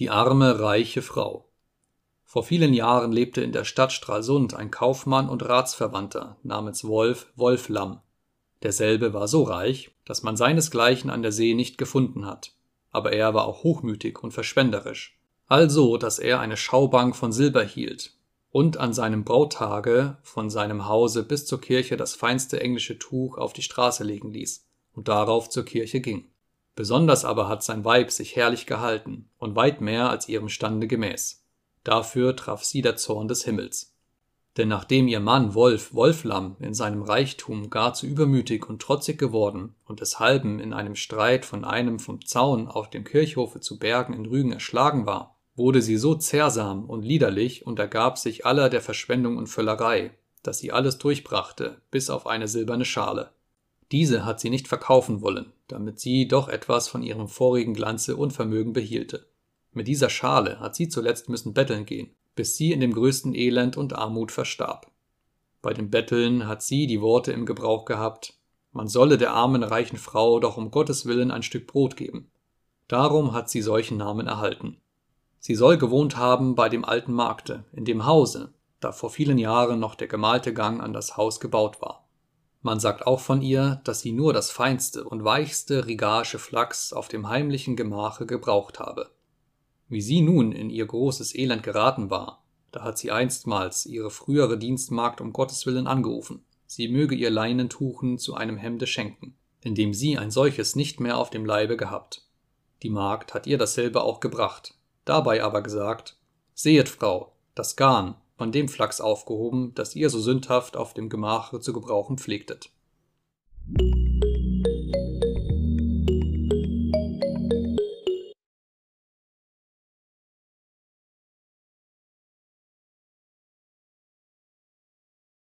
[0.00, 1.46] Die arme, reiche Frau.
[2.24, 8.00] Vor vielen Jahren lebte in der Stadt Stralsund ein Kaufmann und Ratsverwandter namens Wolf Wolflamm.
[8.62, 12.54] Derselbe war so reich, dass man seinesgleichen an der See nicht gefunden hat.
[12.90, 15.20] Aber er war auch hochmütig und verschwenderisch.
[15.48, 18.14] Also, dass er eine Schaubank von Silber hielt
[18.50, 23.52] und an seinem Brautage von seinem Hause bis zur Kirche das feinste englische Tuch auf
[23.52, 26.30] die Straße legen ließ und darauf zur Kirche ging.
[26.76, 31.44] Besonders aber hat sein Weib sich herrlich gehalten und weit mehr als ihrem Stande gemäß.
[31.84, 33.94] Dafür traf sie der Zorn des Himmels.
[34.56, 39.74] Denn nachdem ihr Mann Wolf Wolflamm in seinem Reichtum gar zu übermütig und trotzig geworden
[39.84, 44.26] und deshalben in einem Streit von einem vom Zaun auf dem Kirchhofe zu Bergen in
[44.26, 49.36] Rügen erschlagen war, wurde sie so zehrsam und liederlich und ergab sich aller der Verschwendung
[49.36, 53.30] und Völlerei, dass sie alles durchbrachte, bis auf eine silberne Schale.
[53.92, 58.32] Diese hat sie nicht verkaufen wollen, damit sie doch etwas von ihrem vorigen Glanze und
[58.32, 59.26] Vermögen behielte.
[59.72, 63.76] Mit dieser Schale hat sie zuletzt müssen betteln gehen, bis sie in dem größten Elend
[63.76, 64.90] und Armut verstarb.
[65.62, 68.34] Bei dem Betteln hat sie die Worte im Gebrauch gehabt,
[68.72, 72.30] man solle der armen reichen Frau doch um Gottes willen ein Stück Brot geben.
[72.86, 74.80] Darum hat sie solchen Namen erhalten.
[75.40, 79.80] Sie soll gewohnt haben bei dem alten Markte, in dem Hause, da vor vielen Jahren
[79.80, 81.99] noch der gemalte Gang an das Haus gebaut war.
[82.62, 87.08] Man sagt auch von ihr, dass sie nur das feinste und weichste Rigage Flachs auf
[87.08, 89.10] dem heimlichen Gemache gebraucht habe.
[89.88, 94.58] Wie sie nun in ihr großes Elend geraten war, da hat sie einstmals ihre frühere
[94.58, 100.18] Dienstmagd um Gottes willen angerufen, sie möge ihr Leinentuchen zu einem Hemde schenken, indem sie
[100.18, 102.26] ein solches nicht mehr auf dem Leibe gehabt.
[102.82, 104.74] Die Magd hat ihr dasselbe auch gebracht,
[105.04, 106.16] dabei aber gesagt,
[106.54, 111.60] Sehet, Frau, das Garn, von dem Flachs aufgehoben, das ihr so sündhaft auf dem Gemache
[111.60, 112.70] zu gebrauchen pflegtet.